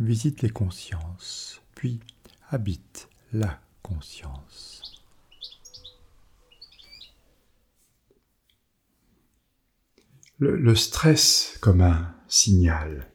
[0.00, 2.00] visite les consciences, puis
[2.48, 4.82] habite la conscience.
[10.38, 13.12] Le, stress comme un signal,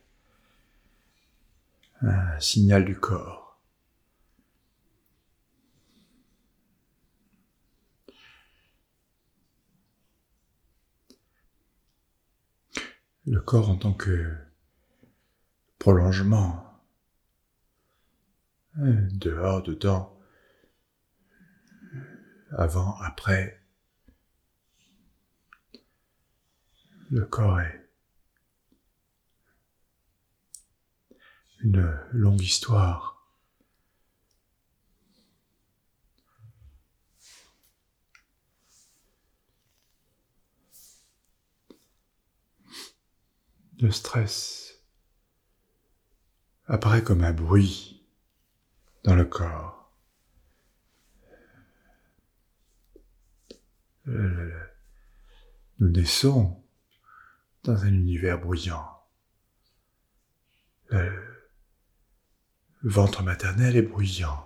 [2.01, 3.45] un signal du corps.
[13.27, 14.35] le corps en tant que
[15.79, 16.64] prolongement,
[18.77, 20.17] dehors, dedans,
[22.51, 23.61] avant, après.
[27.11, 27.87] Le corps est
[31.61, 33.13] une longue histoire.
[43.79, 44.81] Le stress
[46.65, 47.94] apparaît comme un bruit
[49.05, 49.91] dans le corps.
[54.05, 56.63] Nous naissons
[57.63, 58.89] dans un univers bruyant.
[60.89, 61.11] Le
[62.83, 64.41] ventre maternel est bruyant.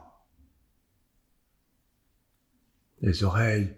[3.02, 3.74] Les oreilles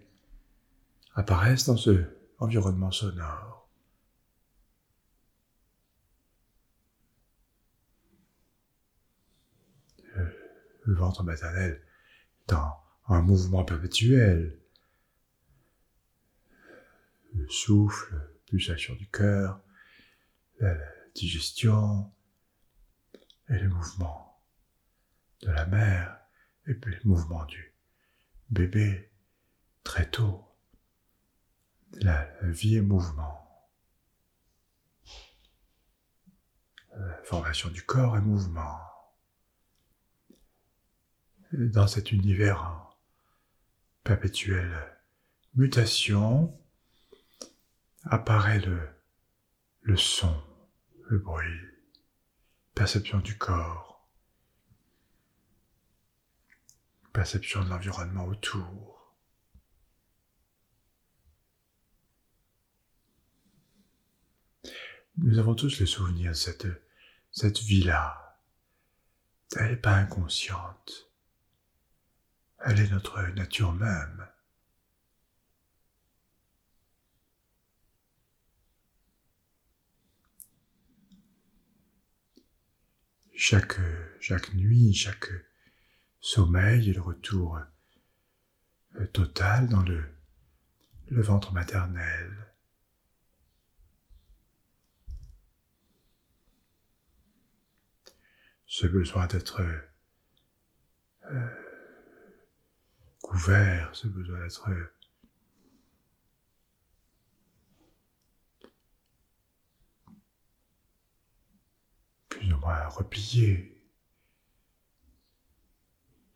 [1.14, 2.06] apparaissent dans ce
[2.40, 3.61] environnement sonore.
[10.84, 11.82] Le ventre maternel
[12.48, 14.60] dans un mouvement perpétuel.
[17.34, 19.62] Le souffle, pulsation du cœur,
[20.59, 20.78] la
[21.16, 22.12] digestion
[23.50, 24.42] et le mouvement
[25.42, 26.19] de la mère
[26.68, 27.74] et puis le mouvement du
[28.50, 29.12] bébé
[29.84, 30.48] très tôt.
[31.94, 33.38] La, vie est mouvement.
[36.96, 38.91] La formation du corps est mouvement
[41.53, 42.89] dans cet univers en
[44.03, 44.97] perpétuelle
[45.56, 46.57] mutation,
[48.03, 48.89] apparaît le,
[49.81, 50.41] le son,
[51.09, 51.59] le bruit,
[52.73, 54.09] perception du corps,
[57.13, 59.16] perception de l'environnement autour.
[65.18, 66.68] Nous avons tous le souvenir de cette,
[67.31, 68.39] cette vie-là.
[69.57, 71.11] Elle n'est pas inconsciente.
[72.64, 74.28] Elle est notre nature même.
[83.34, 83.80] Chaque,
[84.54, 85.28] nuit, chaque
[86.20, 87.60] sommeil le retour
[88.96, 90.04] euh, total dans le,
[91.08, 92.54] le ventre maternel.
[98.68, 99.62] Ce besoin d'être
[101.24, 101.61] euh,
[103.31, 104.69] couvert, ce besoin d'être
[112.28, 113.81] plus ou moins replié.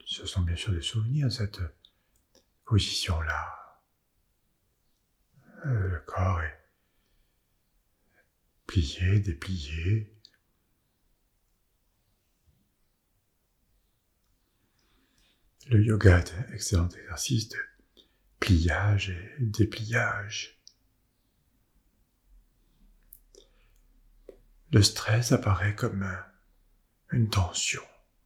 [0.06, 1.60] Ce sont bien sûr des souvenirs, cette
[2.64, 3.82] position-là.
[5.66, 6.64] Euh, le corps est
[8.68, 10.15] plié, déplié.
[15.68, 17.58] Le yoga est un excellent exercice de
[18.40, 20.62] pliage et dépliage.
[24.72, 26.08] Le stress apparaît comme
[27.12, 27.82] une tension,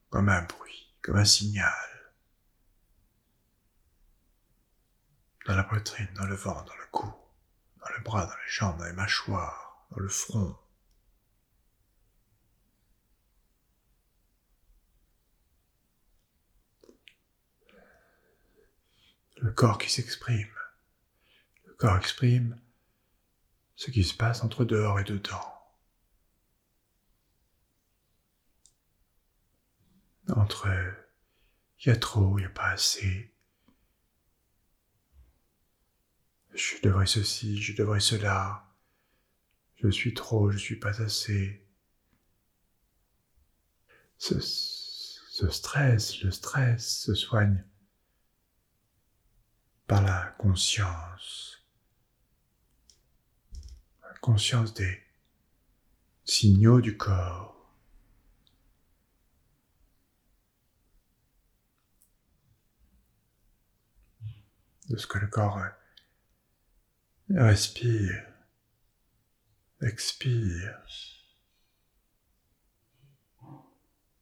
[0.10, 1.74] comme un bruit, comme un signal.
[5.46, 7.08] Dans la poitrine, dans le ventre, dans le cou,
[7.80, 10.58] dans le bras, dans les jambes, dans les mâchoires, dans le front.
[19.42, 20.48] Le corps qui s'exprime.
[21.66, 22.60] Le corps exprime
[23.76, 25.56] ce qui se passe entre dehors et dedans.
[30.36, 30.68] Entre
[31.80, 33.34] il y a trop, il n'y a pas assez.
[36.54, 38.68] Je devrais ceci, je devrais cela.
[39.78, 41.66] Je suis trop, je suis pas assez.
[44.18, 47.64] ce, ce stress, le stress se soigne
[49.90, 51.66] par la conscience,
[54.04, 55.04] la conscience des
[56.24, 57.56] signaux du corps.
[64.90, 65.60] de ce que le corps
[67.30, 68.26] respire,
[69.84, 70.82] expire,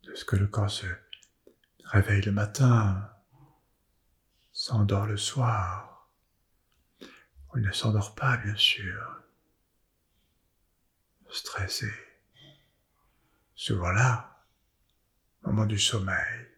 [0.04, 0.88] de ce que le corps se
[1.86, 3.17] réveille le matin,
[4.68, 6.10] s'endort le soir,
[7.00, 9.24] ou il ne s'endort pas bien sûr,
[11.32, 11.90] stressé,
[13.56, 14.44] souvent là,
[15.44, 16.50] moment du sommeil.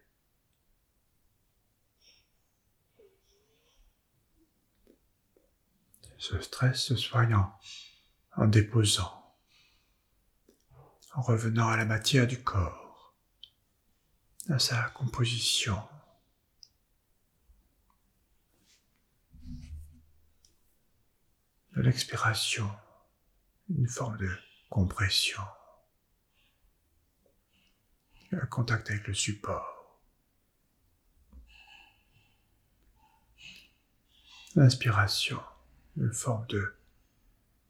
[6.17, 7.55] Ce stress se soignant
[8.35, 9.35] en déposant,
[11.13, 13.13] en revenant à la matière du corps,
[14.49, 15.87] à sa composition.
[21.75, 22.69] De l'expiration,
[23.69, 24.29] une forme de
[24.69, 25.41] compression,
[28.31, 29.99] un contact avec le support.
[34.55, 35.41] L'inspiration,
[35.95, 36.75] une forme de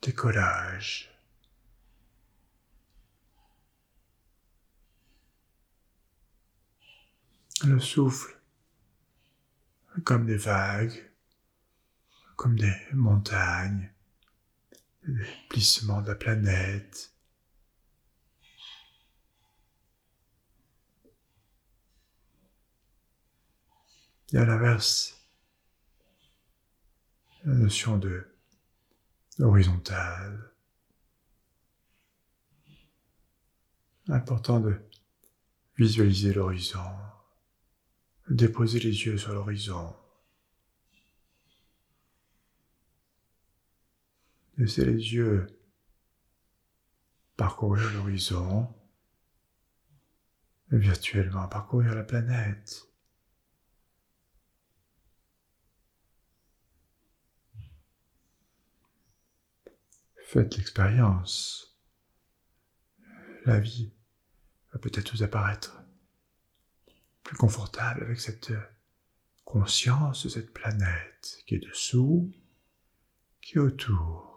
[0.02, 1.12] décollage.
[7.66, 8.40] Le souffle,
[10.06, 11.09] comme des vagues,
[12.40, 13.92] comme des montagnes,
[15.06, 17.14] des plissements de la planète.
[24.32, 25.22] Et à l'inverse,
[27.44, 28.26] la notion de
[29.40, 30.54] horizontale.
[34.08, 34.80] Important de
[35.76, 36.90] visualiser l'horizon,
[38.30, 39.94] déposer les yeux sur l'horizon,
[44.60, 45.48] laisser les yeux
[47.38, 48.68] parcourir l'horizon,
[50.70, 52.86] virtuellement parcourir la planète.
[60.26, 61.80] Faites l'expérience.
[63.46, 63.94] La vie
[64.74, 65.82] va peut-être vous apparaître
[67.24, 68.52] plus confortable avec cette
[69.46, 72.32] conscience de cette planète qui est dessous,
[73.42, 74.29] qui est autour.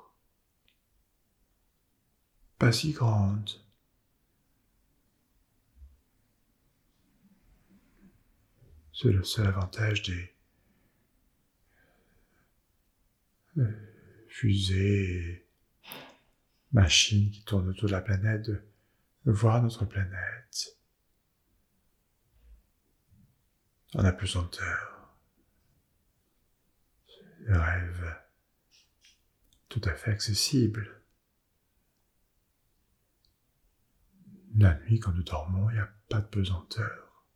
[2.63, 3.51] Pas si grande.
[8.93, 10.33] C'est le seul avantage des
[14.29, 15.45] fusées
[16.71, 18.63] machine qui tourne autour de la planète, de
[19.27, 20.79] voir notre planète
[23.95, 25.17] en apesanteur.
[27.49, 28.21] Rêve
[29.69, 31.02] tout à fait accessible.
[34.57, 37.27] La nuit, quand nous dormons, il n'y a pas de pesanteur.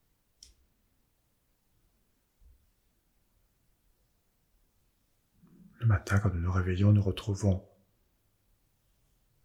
[5.81, 7.67] Le matin, quand nous nous réveillons, nous retrouvons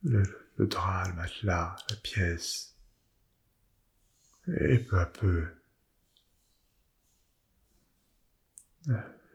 [0.03, 0.23] le,
[0.57, 2.75] drap, le matelas, la pièce.
[4.47, 5.48] Et peu à peu,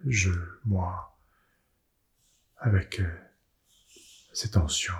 [0.05, 0.31] je,
[0.65, 1.19] moi,
[2.59, 3.19] avec euh,
[4.33, 4.95] ces tensions.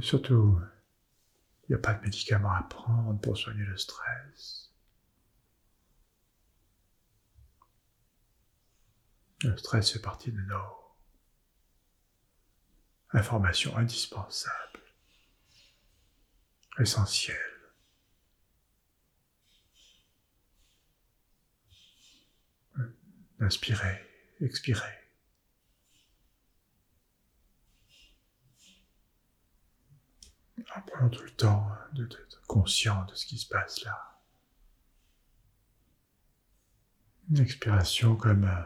[0.00, 0.60] Surtout,
[1.64, 4.72] il n'y a pas de médicaments à prendre pour soigner le stress.
[9.42, 10.78] Le stress fait partie de nos
[13.12, 14.80] information indispensable,
[16.78, 17.36] essentielle.
[23.40, 24.00] Inspirez,
[24.40, 24.97] expirez.
[30.76, 34.20] En prenant tout le temps d'être conscient de ce qui se passe là.
[37.30, 38.62] Une expiration comme euh,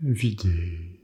[0.00, 1.00] vider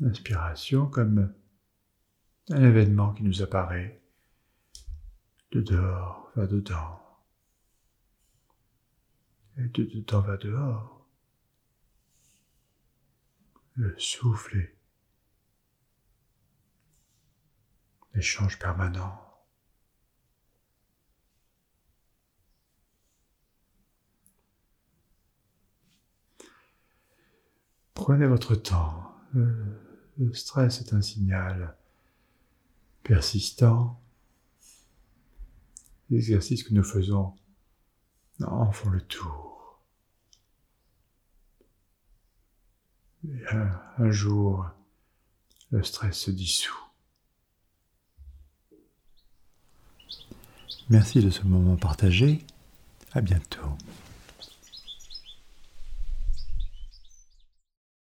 [0.00, 1.32] l'inspiration comme
[2.50, 4.02] un événement qui nous apparaît
[5.52, 7.09] de dehors va dedans
[9.60, 11.06] et de dedans va dehors.
[13.76, 14.72] Le souffle
[18.14, 19.18] l'échange permanent.
[27.94, 29.14] Prenez votre temps.
[29.34, 31.76] Le stress est un signal
[33.02, 34.00] persistant.
[36.08, 37.34] Les exercices que nous faisons
[38.40, 39.49] en font le tour.
[43.50, 44.66] Un, un jour,
[45.70, 46.74] le stress se dissout.
[50.88, 52.44] Merci de ce moment partagé.
[53.12, 53.76] À bientôt.